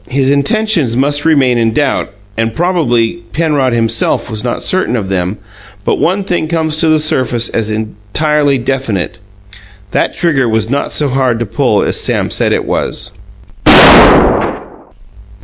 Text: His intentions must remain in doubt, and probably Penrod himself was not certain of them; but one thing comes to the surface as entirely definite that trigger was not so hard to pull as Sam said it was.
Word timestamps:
His 0.09 0.31
intentions 0.31 0.97
must 0.97 1.25
remain 1.25 1.59
in 1.59 1.73
doubt, 1.75 2.09
and 2.35 2.55
probably 2.55 3.17
Penrod 3.33 3.71
himself 3.71 4.31
was 4.31 4.43
not 4.43 4.63
certain 4.63 4.95
of 4.95 5.09
them; 5.09 5.37
but 5.85 5.99
one 5.99 6.23
thing 6.23 6.47
comes 6.47 6.75
to 6.77 6.89
the 6.89 6.97
surface 6.97 7.49
as 7.49 7.69
entirely 7.69 8.57
definite 8.57 9.19
that 9.91 10.15
trigger 10.15 10.49
was 10.49 10.71
not 10.71 10.91
so 10.91 11.07
hard 11.09 11.37
to 11.37 11.45
pull 11.45 11.83
as 11.83 11.99
Sam 12.01 12.31
said 12.31 12.51
it 12.51 12.65
was. 12.65 13.15